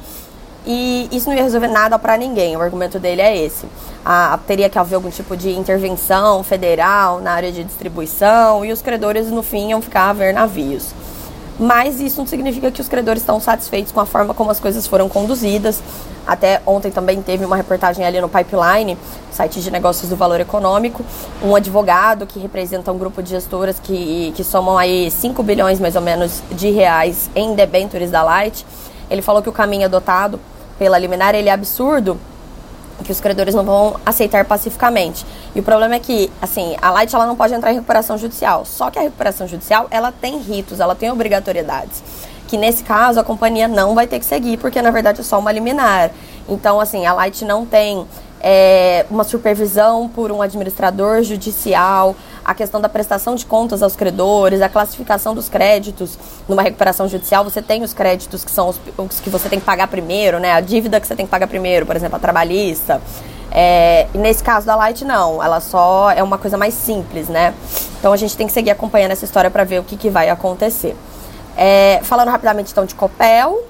e 0.66 1.08
isso 1.12 1.30
não 1.30 1.36
ia 1.38 1.44
resolver 1.44 1.70
nada 1.70 1.98
para 1.98 2.18
ninguém. 2.18 2.58
O 2.58 2.62
argumento 2.62 3.00
dele 3.00 3.22
é 3.22 3.38
esse. 3.38 3.66
Ah, 4.04 4.38
teria 4.46 4.70
que 4.70 4.78
haver 4.78 4.96
algum 4.96 5.10
tipo 5.10 5.38
de 5.38 5.52
intervenção 5.52 6.44
federal 6.44 7.22
na 7.22 7.32
área 7.32 7.52
de 7.52 7.64
distribuição 7.64 8.66
e 8.66 8.74
os 8.74 8.82
credores, 8.82 9.32
no 9.32 9.42
fim, 9.42 9.70
iam 9.70 9.82
ficar 9.82 10.10
a 10.10 10.14
ver 10.14 10.34
navios. 10.34 10.94
Mas 11.60 12.00
isso 12.00 12.20
não 12.20 12.28
significa 12.28 12.70
que 12.70 12.80
os 12.80 12.88
credores 12.88 13.24
estão 13.24 13.40
satisfeitos 13.40 13.92
com 13.92 14.00
a 14.00 14.06
forma 14.06 14.34
como 14.34 14.52
as 14.52 14.60
coisas 14.60 14.86
foram 14.86 15.10
conduzidas. 15.10 15.82
Até 16.26 16.62
ontem 16.66 16.92
também 16.92 17.22
teve 17.22 17.46
uma 17.46 17.56
reportagem 17.56 18.06
ali 18.06 18.22
no 18.22 18.30
Pipeline, 18.30 18.98
site 19.32 19.60
de 19.62 19.72
negócios 19.72 20.10
do 20.10 20.16
Valor 20.16 20.40
Econômico, 20.40 21.04
um 21.42 21.56
advogado 21.56 22.28
que 22.28 22.38
representa 22.38 22.92
um 22.92 22.98
grupo 22.98 23.24
de 23.24 23.32
gestoras 23.32 23.80
que, 23.80 24.34
que 24.36 24.44
somam 24.44 24.78
aí 24.78 25.10
5 25.10 25.42
bilhões 25.42 25.80
mais 25.80 25.96
ou 25.96 26.02
menos 26.02 26.44
de 26.52 26.70
reais 26.70 27.30
em 27.36 27.56
debentures 27.56 28.12
da 28.12 28.22
Light. 28.22 28.66
Ele 29.10 29.22
falou 29.22 29.42
que 29.42 29.50
o 29.50 29.54
caminho 29.54 29.86
adotado 29.86 30.40
pela 30.78 31.00
liminar 31.00 31.34
ele 31.34 31.50
é 31.50 31.54
absurdo 31.54 32.20
que 33.04 33.12
os 33.12 33.20
credores 33.20 33.54
não 33.54 33.63
vão 33.63 34.00
aceitar 34.06 34.46
pacificamente. 34.46 35.25
E 35.56 35.60
o 35.60 35.63
problema 35.63 35.96
é 35.96 36.00
que, 36.00 36.32
assim, 36.42 36.75
a 36.82 36.92
Light 36.92 37.13
ela 37.13 37.25
não 37.25 37.36
pode 37.36 37.54
entrar 37.54 37.72
em 37.72 37.75
recuperação 37.75 38.18
judicial. 38.18 38.66
Só 38.66 38.89
que 38.89 39.00
a 39.00 39.01
recuperação 39.01 39.48
judicial, 39.48 39.88
ela 39.92 40.12
tem 40.12 40.38
ritos, 40.39 40.80
ela 40.80 40.96
tem 40.96 41.12
obrigatoriedades. 41.12 42.01
Que 42.48 42.58
nesse 42.58 42.84
caso 42.84 43.20
a 43.20 43.24
companhia 43.24 43.68
não 43.68 43.94
vai 43.94 44.08
ter 44.08 44.20
que 44.20 44.25
seguir, 44.25 44.58
porque 44.58 44.82
na 44.82 44.92
verdade 44.92 45.22
é 45.22 45.24
só 45.24 45.38
uma 45.38 45.51
liminar. 45.51 46.12
Então, 46.48 46.80
assim, 46.80 47.06
a 47.06 47.13
Light 47.13 47.44
não 47.44 47.66
tem 47.66 48.06
é, 48.42 49.06
uma 49.10 49.24
supervisão 49.24 50.08
por 50.10 50.32
um 50.32 50.42
administrador 50.42 51.24
judicial, 51.24 52.16
a 52.48 52.56
questão 52.56 52.80
da 52.80 52.88
prestação 52.88 53.36
de 53.36 53.46
contas 53.46 53.84
aos 53.84 53.98
credores, 53.98 54.62
a 54.62 54.70
classificação 54.70 55.36
dos 55.36 55.50
créditos 55.50 56.18
numa 56.48 56.62
recuperação 56.62 57.06
judicial, 57.06 57.44
você 57.44 57.62
tem 57.62 57.84
os 57.84 57.92
créditos 57.94 58.46
que 58.46 58.50
são 58.50 58.70
os, 58.70 58.80
os 58.98 59.20
que 59.20 59.30
você 59.30 59.50
tem 59.50 59.60
que 59.60 59.66
pagar 59.66 59.89
primeiro, 59.89 60.39
né? 60.39 60.54
A 60.54 60.62
dívida 60.62 60.98
que 61.01 61.06
você 61.06 61.13
tem 61.13 61.25
que 61.25 61.30
pagar 61.30 61.48
primeiro, 61.48 61.86
por 61.86 61.98
exemplo, 61.98 62.16
a 62.16 62.20
trabalhista. 62.20 63.01
É, 63.51 64.08
nesse 64.13 64.42
caso 64.42 64.66
da 64.66 64.77
Light, 64.77 65.04
não. 65.04 65.44
Ela 65.44 65.60
só 65.60 66.10
é 66.12 66.24
uma 66.24 66.38
coisa 66.38 66.58
mais 66.58 66.74
simples, 66.74 67.27
né? 67.27 67.54
Então 68.00 68.13
a 68.13 68.18
gente 68.18 68.38
tem 68.38 68.48
que 68.48 68.54
seguir 68.54 68.72
acompanhando 68.72 69.12
essa 69.12 69.25
história 69.25 69.51
para 69.51 69.66
ver 69.66 69.80
o 69.80 69.84
que, 69.84 69.98
que 69.98 70.10
vai 70.10 70.30
acontecer. 70.30 70.96
É, 71.58 72.00
falando 72.04 72.30
rapidamente 72.30 72.72
então 72.72 72.86
de 72.86 72.96
Copel, 72.96 73.62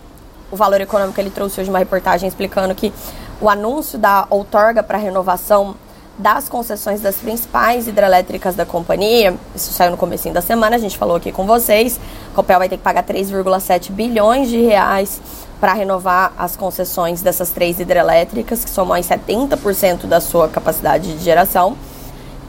o 0.51 0.55
valor 0.55 0.79
econômico 0.81 1.19
ele 1.19 1.31
trouxe 1.31 1.59
hoje 1.59 1.69
uma 1.71 1.79
reportagem 1.79 2.27
explicando 2.27 2.75
que 2.75 2.93
o 3.41 3.49
anúncio 3.49 3.97
da 3.97 4.27
outorga 4.29 4.83
para 4.83 4.99
renovação 4.99 5.75
das 6.17 6.49
concessões 6.49 7.01
das 7.01 7.17
principais 7.17 7.87
hidrelétricas 7.87 8.55
da 8.55 8.65
companhia, 8.65 9.35
isso 9.55 9.71
saiu 9.71 9.91
no 9.91 9.97
começo 9.97 10.29
da 10.31 10.41
semana, 10.41 10.75
a 10.75 10.79
gente 10.79 10.97
falou 10.97 11.15
aqui 11.15 11.31
com 11.31 11.45
vocês, 11.45 11.99
a 12.31 12.35
Copel 12.35 12.57
vai 12.57 12.67
ter 12.67 12.77
que 12.77 12.83
pagar 12.83 13.03
3,7 13.03 13.91
bilhões 13.91 14.49
de 14.49 14.61
reais 14.61 15.21
para 15.59 15.73
renovar 15.73 16.33
as 16.37 16.55
concessões 16.55 17.21
dessas 17.21 17.49
três 17.51 17.79
hidrelétricas, 17.79 18.63
que 18.63 18.69
somam 18.69 18.97
70% 18.97 20.05
da 20.05 20.19
sua 20.19 20.47
capacidade 20.47 21.17
de 21.17 21.23
geração. 21.23 21.77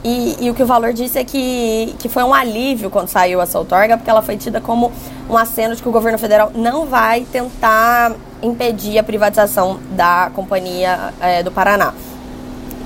E, 0.03 0.37
e, 0.39 0.49
o 0.49 0.53
que 0.53 0.63
o 0.63 0.65
valor 0.65 0.93
disse 0.93 1.19
é 1.19 1.25
que, 1.25 1.93
que 1.99 2.07
foi 2.07 2.23
um 2.23 2.33
alívio 2.33 2.89
quando 2.89 3.09
saiu 3.09 3.41
essa 3.41 3.59
outorga, 3.59 3.97
porque 3.97 4.09
ela 4.09 4.21
foi 4.21 4.37
tida 4.37 4.61
como 4.61 4.91
um 5.29 5.37
aceno 5.37 5.75
de 5.75 5.81
que 5.81 5.89
o 5.89 5.91
governo 5.91 6.17
federal 6.17 6.51
não 6.55 6.85
vai 6.85 7.25
tentar 7.29 8.15
impedir 8.41 8.97
a 8.97 9.03
privatização 9.03 9.77
da 9.91 10.31
Companhia 10.33 11.13
é, 11.19 11.43
do 11.43 11.51
Paraná. 11.51 11.93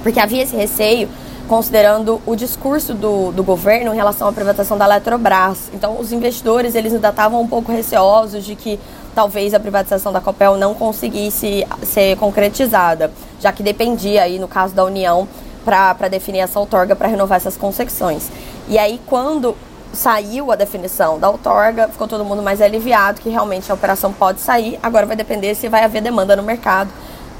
Porque 0.03 0.19
havia 0.19 0.43
esse 0.43 0.55
receio, 0.55 1.10
considerando 1.48 2.22
o 2.25 2.36
discurso 2.36 2.93
do, 2.93 3.31
do 3.31 3.43
governo 3.43 3.93
em 3.93 3.95
relação 3.95 4.27
à 4.27 4.33
privatização 4.33 4.77
da 4.77 4.86
Eletrobras. 4.86 5.72
Então, 5.74 6.00
os 6.00 6.12
investidores 6.12 6.75
eles 6.75 6.93
ainda 6.93 7.10
estavam 7.10 7.41
um 7.41 7.48
pouco 7.48 7.72
receosos 7.72 8.45
de 8.45 8.55
que 8.55 8.79
talvez 9.15 9.53
a 9.53 9.60
privatização 9.60 10.12
da 10.12 10.22
Copel 10.22 10.57
não 10.57 10.74
conseguisse 10.74 11.65
ser 11.83 12.17
concretizada, 12.17 13.12
já 13.39 13.51
que 13.51 13.63
dependia 13.63 14.24
aí, 14.24 14.38
no 14.38 14.48
caso 14.48 14.75
da 14.75 14.83
União, 14.83 15.27
para 15.63 16.07
definir 16.10 16.39
essa 16.39 16.60
outorga 16.60 16.95
para 16.95 17.07
renovar 17.07 17.38
essas 17.38 17.55
concessões. 17.55 18.29
E 18.67 18.77
aí, 18.77 19.00
quando 19.05 19.55
saiu 19.93 20.51
a 20.51 20.55
definição 20.55 21.19
da 21.19 21.29
outorga, 21.29 21.88
ficou 21.88 22.07
todo 22.07 22.25
mundo 22.25 22.41
mais 22.41 22.62
aliviado 22.62 23.22
que 23.22 23.29
realmente 23.29 23.72
a 23.72 23.75
operação 23.75 24.12
pode 24.12 24.41
sair. 24.41 24.79
Agora 24.81 25.05
vai 25.05 25.15
depender 25.15 25.53
se 25.55 25.69
vai 25.69 25.83
haver 25.83 26.01
demanda 26.01 26.36
no 26.36 26.43
mercado, 26.43 26.89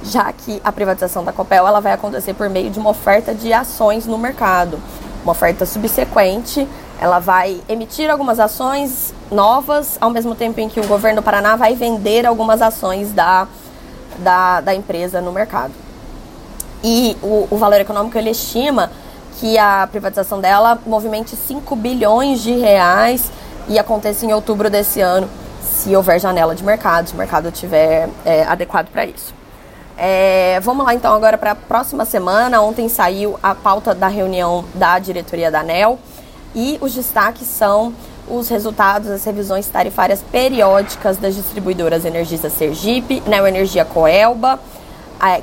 já 0.04 0.32
que 0.34 0.62
a 0.64 0.72
privatização 0.72 1.24
da 1.24 1.32
Copel 1.32 1.68
ela 1.68 1.80
vai 1.80 1.94
acontecer 1.94 2.34
por 2.34 2.50
meio 2.50 2.70
de 2.70 2.80
uma 2.80 2.90
oferta 2.90 3.34
de 3.34 3.54
ações 3.54 4.06
no 4.06 4.18
mercado. 4.18 4.80
Uma 5.24 5.32
oferta 5.32 5.66
subsequente, 5.66 6.68
ela 7.00 7.20
vai 7.20 7.62
emitir 7.68 8.10
algumas 8.10 8.40
ações 8.40 9.14
novas, 9.32 9.98
ao 10.00 10.10
mesmo 10.10 10.36
tempo 10.36 10.60
em 10.60 10.70
que 10.70 10.80
o 10.80 10.88
governo 10.88 11.22
do 11.22 11.24
Paraná 11.24 11.56
vai 11.56 11.76
vender 11.76 12.26
algumas 12.26 12.62
ações 12.62 13.12
da, 13.12 13.48
da, 14.20 14.62
da 14.62 14.76
empresa 14.76 15.22
no 15.22 15.32
mercado. 15.32 15.74
E 16.84 17.16
o, 17.24 17.48
o 17.50 17.58
valor 17.58 17.80
econômico 17.80 18.18
ele 18.18 18.30
estima 18.30 18.92
que 19.40 19.58
a 19.58 19.88
privatização 19.90 20.40
dela 20.40 20.78
movimente 20.86 21.36
5 21.36 21.76
bilhões 21.76 22.42
de 22.42 22.52
reais 22.52 23.32
e 23.68 23.80
aconteça 23.80 24.26
em 24.26 24.34
outubro 24.34 24.70
desse 24.70 25.00
ano, 25.00 25.30
se 25.62 25.96
houver 25.96 26.20
janela 26.20 26.54
de 26.54 26.64
mercado, 26.64 27.08
se 27.08 27.14
o 27.14 27.18
mercado 27.18 27.48
estiver 27.48 28.10
é, 28.26 28.44
adequado 28.44 28.90
para 28.90 29.06
isso. 29.06 29.43
É, 29.98 30.60
vamos 30.62 30.86
lá 30.86 30.96
então 30.96 31.14
agora 31.14 31.38
para 31.38 31.52
a 31.52 31.56
próxima 31.56 32.06
semana. 32.06 32.62
Ontem 32.62 32.90
saiu 32.90 33.40
a 33.42 33.54
pauta 33.54 33.94
da 33.94 34.08
reunião 34.08 34.66
da 34.74 35.00
diretoria 35.00 35.52
da 35.52 35.60
ANEL 35.60 36.00
e 36.56 36.78
os 36.82 36.94
destaques 36.94 37.48
são 37.48 37.94
os 38.28 38.48
resultados 38.50 39.10
das 39.10 39.24
revisões 39.24 39.68
tarifárias 39.68 40.24
periódicas 40.32 41.18
das 41.18 41.36
distribuidoras 41.36 42.06
Energisa 42.06 42.50
Sergipe, 42.50 43.22
Neo 43.28 43.46
Energia 43.46 43.84
Coelba, 43.84 44.60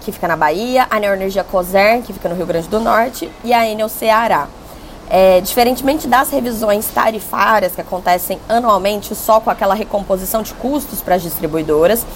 que 0.01 0.13
fica 0.13 0.29
na 0.29 0.37
Bahia, 0.37 0.87
a 0.91 0.99
Neoenergia 0.99 1.45
Coser, 1.45 2.03
que 2.03 2.13
fica 2.13 2.29
no 2.29 2.35
Rio 2.35 2.47
Grande 2.47 2.69
do 2.69 2.81
Norte, 2.81 3.31
e 3.43 3.53
a 3.53 3.67
Enel 3.67 3.89
Ceará. 3.89 4.47
É, 5.09 5.41
diferentemente 5.41 6.07
das 6.07 6.31
revisões 6.31 6.87
tarifárias 6.87 7.75
que 7.75 7.81
acontecem 7.81 8.39
anualmente 8.49 9.13
só 9.15 9.41
com 9.41 9.51
aquela 9.51 9.75
recomposição 9.75 10.43
de 10.43 10.55
custos 10.55 11.01
para 11.01 11.17
as 11.17 11.23
distribuidoras, 11.23 12.07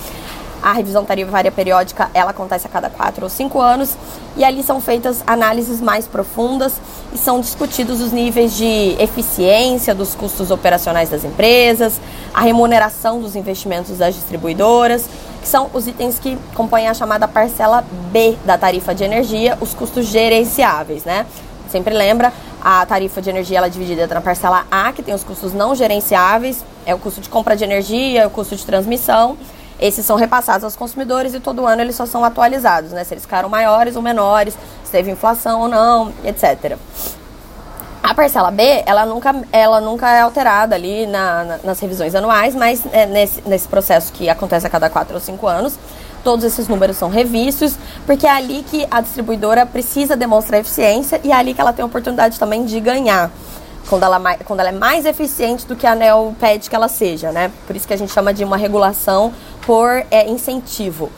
a 0.64 0.72
revisão 0.72 1.04
tarifária 1.04 1.52
periódica 1.52 2.10
ela 2.14 2.30
acontece 2.30 2.66
a 2.66 2.70
cada 2.70 2.88
quatro 2.88 3.24
ou 3.24 3.28
cinco 3.28 3.60
anos 3.60 3.98
e 4.34 4.42
ali 4.42 4.62
são 4.62 4.80
feitas 4.80 5.22
análises 5.26 5.78
mais 5.78 6.06
profundas 6.06 6.72
e 7.12 7.18
são 7.18 7.38
discutidos 7.38 8.00
os 8.00 8.12
níveis 8.12 8.56
de 8.56 8.96
eficiência 8.98 9.94
dos 9.94 10.14
custos 10.14 10.50
operacionais 10.50 11.10
das 11.10 11.22
empresas, 11.22 12.00
a 12.32 12.40
remuneração 12.40 13.20
dos 13.20 13.36
investimentos 13.36 13.98
das 13.98 14.14
distribuidoras, 14.14 15.06
que 15.42 15.46
são 15.46 15.68
os 15.74 15.86
itens 15.86 16.18
que 16.18 16.38
compõem 16.54 16.88
a 16.88 16.94
chamada 16.94 17.28
parcela 17.28 17.84
B 18.10 18.34
da 18.46 18.56
tarifa 18.56 18.94
de 18.94 19.04
energia, 19.04 19.58
os 19.60 19.74
custos 19.74 20.06
gerenciáveis, 20.06 21.04
né? 21.04 21.26
Sempre 21.68 21.92
lembra, 21.92 22.32
a 22.62 22.86
tarifa 22.86 23.20
de 23.20 23.28
energia 23.28 23.58
ela 23.58 23.66
é 23.66 23.70
dividida 23.70 24.06
na 24.06 24.22
parcela 24.22 24.64
A, 24.70 24.92
que 24.92 25.02
tem 25.02 25.14
os 25.14 25.22
custos 25.22 25.52
não 25.52 25.74
gerenciáveis, 25.74 26.64
é 26.86 26.94
o 26.94 26.98
custo 26.98 27.20
de 27.20 27.28
compra 27.28 27.54
de 27.54 27.64
energia, 27.64 28.26
o 28.26 28.30
custo 28.30 28.56
de 28.56 28.64
transmissão. 28.64 29.36
Esses 29.80 30.06
são 30.06 30.16
repassados 30.16 30.64
aos 30.64 30.76
consumidores 30.76 31.34
e 31.34 31.40
todo 31.40 31.66
ano 31.66 31.82
eles 31.82 31.96
só 31.96 32.06
são 32.06 32.24
atualizados, 32.24 32.92
né? 32.92 33.04
Se 33.04 33.14
eles 33.14 33.24
ficaram 33.24 33.48
maiores 33.48 33.96
ou 33.96 34.02
menores, 34.02 34.56
se 34.84 34.90
teve 34.90 35.10
inflação 35.10 35.62
ou 35.62 35.68
não, 35.68 36.12
etc. 36.24 36.76
A 38.02 38.14
parcela 38.14 38.50
B, 38.50 38.82
ela 38.84 39.06
nunca, 39.06 39.34
ela 39.50 39.80
nunca 39.80 40.10
é 40.10 40.20
alterada 40.20 40.74
ali 40.74 41.06
na, 41.06 41.44
na, 41.44 41.58
nas 41.64 41.80
revisões 41.80 42.14
anuais, 42.14 42.54
mas 42.54 42.84
é, 42.92 43.06
nesse, 43.06 43.42
nesse 43.46 43.66
processo 43.66 44.12
que 44.12 44.28
acontece 44.28 44.66
a 44.66 44.70
cada 44.70 44.90
4 44.90 45.14
ou 45.14 45.20
5 45.20 45.46
anos, 45.46 45.78
todos 46.22 46.44
esses 46.44 46.68
números 46.68 46.96
são 46.96 47.08
revistos, 47.08 47.76
porque 48.04 48.26
é 48.26 48.30
ali 48.30 48.62
que 48.68 48.86
a 48.90 49.00
distribuidora 49.00 49.64
precisa 49.64 50.16
demonstrar 50.16 50.60
eficiência 50.60 51.18
e 51.24 51.32
é 51.32 51.34
ali 51.34 51.54
que 51.54 51.60
ela 51.62 51.72
tem 51.72 51.82
a 51.82 51.86
oportunidade 51.86 52.38
também 52.38 52.64
de 52.64 52.78
ganhar. 52.78 53.30
Quando 53.88 54.02
ela, 54.02 54.18
quando 54.44 54.60
ela 54.60 54.70
é 54.70 54.72
mais 54.72 55.04
eficiente 55.04 55.66
do 55.66 55.76
que 55.76 55.86
a 55.86 55.92
ANEL 55.92 56.34
pede 56.40 56.70
que 56.70 56.76
ela 56.76 56.88
seja, 56.88 57.30
né? 57.30 57.50
Por 57.66 57.76
isso 57.76 57.86
que 57.86 57.92
a 57.92 57.96
gente 57.98 58.12
chama 58.12 58.32
de 58.32 58.42
uma 58.42 58.56
regulação 58.56 59.32
por 59.66 60.04
é, 60.10 60.28
incentivo. 60.28 61.10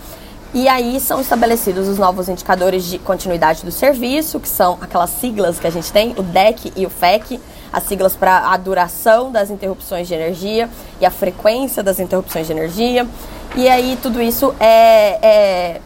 E 0.55 0.69
aí 0.69 0.99
são 1.00 1.21
estabelecidos 1.21 1.87
os 1.88 1.99
novos 1.99 2.29
indicadores 2.29 2.85
de 2.85 2.99
continuidade 2.99 3.65
do 3.65 3.71
serviço, 3.71 4.41
que 4.41 4.49
são 4.49 4.79
aquelas 4.81 5.11
siglas 5.11 5.59
que 5.59 5.67
a 5.67 5.71
gente 5.71 5.93
tem, 5.93 6.15
o 6.17 6.23
DEC 6.23 6.73
e 6.75 6.87
o 6.87 6.91
FEC, 6.91 7.38
as 7.73 7.83
siglas 7.83 8.17
para 8.17 8.50
a 8.50 8.57
duração 8.57 9.31
das 9.31 9.50
interrupções 9.50 10.09
de 10.09 10.15
energia 10.15 10.71
e 11.00 11.05
a 11.05 11.11
frequência 11.11 11.83
das 11.83 12.00
interrupções 12.00 12.47
de 12.47 12.53
energia. 12.53 13.07
E 13.55 13.69
aí 13.69 13.99
tudo 14.00 14.23
isso 14.23 14.55
é, 14.59 15.19
é 15.21 15.81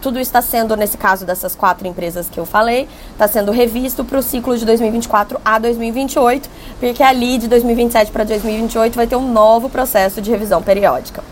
tudo 0.00 0.18
está 0.18 0.40
sendo, 0.40 0.76
nesse 0.76 0.96
caso 0.96 1.24
dessas 1.26 1.54
quatro 1.54 1.86
empresas 1.86 2.28
que 2.28 2.40
eu 2.40 2.46
falei, 2.46 2.88
está 3.12 3.28
sendo 3.28 3.52
revisto 3.52 4.04
para 4.04 4.18
o 4.18 4.22
ciclo 4.22 4.56
de 4.56 4.64
2024 4.64 5.40
a 5.44 5.58
2028, 5.58 6.48
porque 6.80 7.02
ali 7.02 7.38
de 7.38 7.46
2027 7.46 8.10
para 8.10 8.24
2028 8.24 8.96
vai 8.96 9.06
ter 9.06 9.16
um 9.16 9.30
novo 9.30 9.68
processo 9.68 10.20
de 10.20 10.30
revisão 10.30 10.62
periódica. 10.62 11.22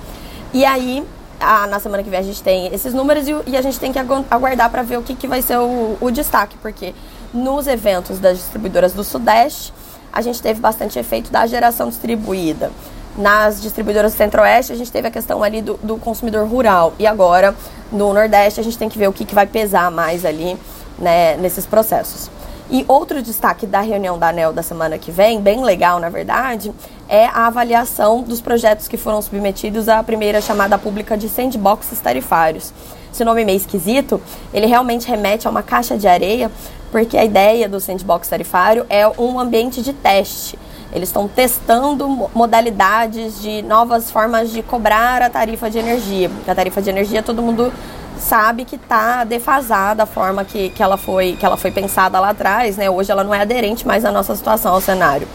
E 0.52 0.64
aí 0.64 1.04
ah, 1.40 1.66
na 1.66 1.78
semana 1.78 2.02
que 2.02 2.10
vem 2.10 2.18
a 2.18 2.22
gente 2.22 2.42
tem 2.42 2.72
esses 2.74 2.92
números 2.92 3.28
e, 3.28 3.36
e 3.46 3.56
a 3.56 3.62
gente 3.62 3.78
tem 3.78 3.92
que 3.92 3.98
aguardar 3.98 4.70
para 4.70 4.82
ver 4.82 4.98
o 4.98 5.02
que, 5.02 5.14
que 5.14 5.28
vai 5.28 5.40
ser 5.40 5.58
o, 5.58 5.96
o 6.00 6.10
destaque, 6.10 6.56
porque 6.58 6.94
nos 7.32 7.66
eventos 7.66 8.18
das 8.18 8.38
distribuidoras 8.38 8.92
do 8.92 9.04
Sudeste 9.04 9.72
a 10.12 10.20
gente 10.20 10.42
teve 10.42 10.60
bastante 10.60 10.98
efeito 10.98 11.30
da 11.30 11.46
geração 11.46 11.88
distribuída. 11.88 12.70
nas 13.16 13.60
distribuidoras 13.60 14.12
do 14.12 14.16
Centro-Oeste, 14.16 14.72
a 14.72 14.76
gente 14.76 14.92
teve 14.92 15.08
a 15.08 15.10
questão 15.10 15.42
ali 15.42 15.60
do, 15.60 15.74
do, 15.82 15.96
consumidor 15.96 16.46
rural. 16.46 16.92
E 17.00 17.06
agora, 17.06 17.54
no 17.90 18.12
Nordeste, 18.12 18.60
a 18.60 18.62
gente 18.62 18.78
tem 18.78 18.88
que 18.88 18.96
ver 18.96 19.08
o 19.08 19.12
que, 19.12 19.24
que 19.24 19.34
vai 19.34 19.46
pesar 19.46 19.90
mais 19.90 20.24
ali 20.24 20.56
né, 20.98 21.36
nesses 21.36 21.66
processos. 21.66 22.30
E 22.70 22.84
outro 22.86 23.20
destaque 23.20 23.66
da 23.66 23.80
reunião 23.80 24.18
da 24.18 24.28
ANEL 24.28 24.52
da 24.52 24.62
semana 24.62 24.98
que 24.98 25.10
vem, 25.10 25.40
bem 25.40 25.64
legal 25.64 25.98
na 25.98 26.08
verdade, 26.08 26.72
é 27.08 27.26
a 27.26 27.46
avaliação 27.46 28.22
dos 28.22 28.40
projetos 28.40 28.86
que 28.86 28.96
foram 28.96 29.22
submetidos 29.22 29.88
à 29.88 30.02
primeira 30.02 30.40
chamada 30.40 30.76
pública 30.76 31.16
de 31.16 31.28
sandboxes 31.28 31.98
tarifários. 32.00 32.72
Esse 33.12 33.24
nome 33.24 33.44
meio 33.44 33.56
esquisito, 33.56 34.20
ele 34.52 34.66
realmente 34.66 35.08
remete 35.08 35.46
a 35.46 35.50
uma 35.50 35.62
caixa 35.62 35.96
de 35.96 36.06
areia, 36.06 36.50
porque 36.92 37.16
a 37.16 37.24
ideia 37.24 37.68
do 37.68 37.80
sandbox 37.80 38.28
tarifário 38.28 38.86
é 38.90 39.08
um 39.08 39.40
ambiente 39.40 39.82
de 39.82 39.92
teste. 39.92 40.58
Eles 40.92 41.08
estão 41.08 41.28
testando 41.28 42.30
modalidades 42.34 43.40
de 43.40 43.62
novas 43.62 44.10
formas 44.10 44.50
de 44.50 44.62
cobrar 44.62 45.22
a 45.22 45.28
tarifa 45.28 45.70
de 45.70 45.78
energia. 45.78 46.30
A 46.46 46.54
tarifa 46.54 46.80
de 46.80 46.90
energia 46.90 47.22
todo 47.22 47.42
mundo 47.42 47.72
sabe 48.18 48.64
que 48.64 48.76
está 48.76 49.24
defasada 49.24 50.02
a 50.02 50.06
forma 50.06 50.44
que, 50.44 50.70
que, 50.70 50.82
ela 50.82 50.96
foi, 50.96 51.36
que 51.38 51.44
ela 51.44 51.56
foi 51.56 51.70
pensada 51.70 52.18
lá 52.18 52.30
atrás, 52.30 52.76
né? 52.76 52.90
Hoje 52.90 53.12
ela 53.12 53.22
não 53.22 53.34
é 53.34 53.40
aderente 53.40 53.86
mais 53.86 54.04
à 54.04 54.10
nossa 54.10 54.34
situação, 54.34 54.74
ao 54.74 54.80
cenário. 54.80 55.28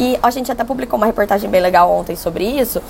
E 0.00 0.18
a 0.22 0.30
gente 0.30 0.50
até 0.50 0.64
publicou 0.64 0.96
uma 0.96 1.04
reportagem 1.04 1.50
bem 1.50 1.60
legal 1.60 1.92
ontem 1.92 2.16
sobre 2.16 2.42
isso, 2.42 2.80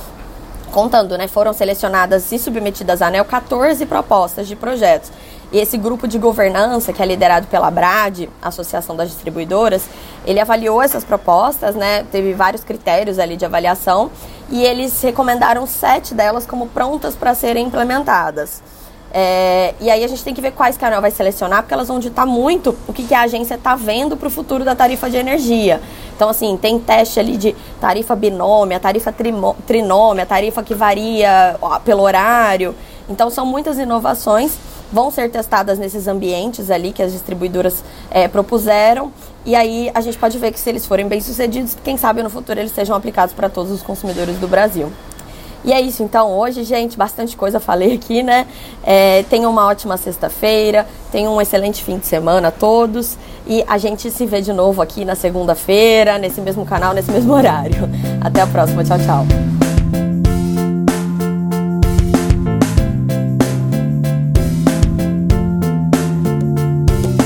contando, 0.70 1.18
né? 1.18 1.26
Foram 1.26 1.52
selecionadas 1.52 2.30
e 2.30 2.38
submetidas 2.38 3.02
à 3.02 3.08
ANEL 3.08 3.24
14 3.24 3.84
propostas 3.84 4.46
de 4.46 4.54
projetos. 4.54 5.10
E 5.50 5.58
esse 5.58 5.76
grupo 5.76 6.06
de 6.06 6.16
governança, 6.20 6.92
que 6.92 7.02
é 7.02 7.06
liderado 7.06 7.48
pela 7.48 7.68
BRAD, 7.68 8.30
Associação 8.40 8.94
das 8.94 9.08
Distribuidoras, 9.08 9.86
ele 10.24 10.38
avaliou 10.38 10.80
essas 10.80 11.02
propostas, 11.02 11.74
né? 11.74 12.04
Teve 12.12 12.32
vários 12.32 12.62
critérios 12.62 13.18
ali 13.18 13.36
de 13.36 13.44
avaliação 13.44 14.08
e 14.48 14.62
eles 14.62 15.02
recomendaram 15.02 15.66
sete 15.66 16.14
delas 16.14 16.46
como 16.46 16.68
prontas 16.68 17.16
para 17.16 17.34
serem 17.34 17.66
implementadas. 17.66 18.62
É, 19.12 19.74
e 19.80 19.90
aí 19.90 20.04
a 20.04 20.08
gente 20.08 20.22
tem 20.22 20.32
que 20.32 20.40
ver 20.40 20.52
quais 20.52 20.76
que 20.76 20.84
a 20.84 20.88
ANEL 20.88 21.00
vai 21.00 21.10
selecionar, 21.10 21.62
porque 21.62 21.74
elas 21.74 21.88
vão 21.88 21.98
ditar 21.98 22.26
muito 22.26 22.76
o 22.86 22.92
que, 22.92 23.04
que 23.04 23.14
a 23.14 23.22
agência 23.22 23.54
está 23.54 23.74
vendo 23.74 24.16
para 24.16 24.28
o 24.28 24.30
futuro 24.30 24.64
da 24.64 24.74
tarifa 24.74 25.10
de 25.10 25.16
energia. 25.16 25.80
Então, 26.14 26.28
assim, 26.28 26.56
tem 26.56 26.78
teste 26.78 27.18
ali 27.18 27.36
de 27.36 27.56
tarifa 27.80 28.14
binômia, 28.14 28.78
tarifa 28.78 29.12
trinômia, 29.66 30.26
tarifa 30.26 30.62
que 30.62 30.74
varia 30.74 31.56
pelo 31.84 32.02
horário. 32.02 32.74
Então, 33.08 33.30
são 33.30 33.44
muitas 33.44 33.78
inovações, 33.78 34.52
vão 34.92 35.10
ser 35.10 35.30
testadas 35.30 35.78
nesses 35.78 36.06
ambientes 36.06 36.70
ali 36.70 36.92
que 36.92 37.02
as 37.02 37.12
distribuidoras 37.12 37.82
é, 38.10 38.28
propuseram. 38.28 39.12
E 39.44 39.56
aí 39.56 39.90
a 39.94 40.00
gente 40.00 40.18
pode 40.18 40.38
ver 40.38 40.52
que 40.52 40.60
se 40.60 40.68
eles 40.68 40.84
forem 40.84 41.08
bem 41.08 41.20
sucedidos, 41.20 41.76
quem 41.82 41.96
sabe 41.96 42.22
no 42.22 42.28
futuro 42.28 42.60
eles 42.60 42.72
sejam 42.72 42.94
aplicados 42.94 43.34
para 43.34 43.48
todos 43.48 43.72
os 43.72 43.82
consumidores 43.82 44.36
do 44.38 44.46
Brasil. 44.46 44.92
E 45.64 45.72
é 45.72 45.80
isso, 45.80 46.02
então, 46.02 46.32
hoje, 46.32 46.64
gente, 46.64 46.96
bastante 46.96 47.36
coisa 47.36 47.60
falei 47.60 47.94
aqui, 47.94 48.22
né? 48.22 48.46
É, 48.82 49.24
uma 49.46 49.66
ótima 49.66 49.96
sexta-feira, 49.96 50.86
tenham 51.10 51.34
um 51.34 51.40
excelente 51.40 51.82
fim 51.82 51.98
de 51.98 52.06
semana 52.06 52.48
a 52.48 52.50
todos. 52.50 53.18
E 53.46 53.64
a 53.66 53.78
gente 53.78 54.10
se 54.10 54.26
vê 54.26 54.40
de 54.40 54.52
novo 54.52 54.80
aqui 54.80 55.04
na 55.04 55.14
segunda-feira, 55.14 56.18
nesse 56.18 56.40
mesmo 56.40 56.64
canal, 56.64 56.94
nesse 56.94 57.10
mesmo 57.10 57.32
horário. 57.32 57.88
Até 58.20 58.42
a 58.42 58.46
próxima, 58.46 58.84
tchau, 58.84 58.98
tchau. 58.98 59.69